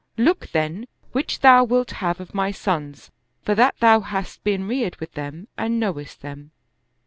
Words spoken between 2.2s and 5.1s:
my sons, for that thou hast been reared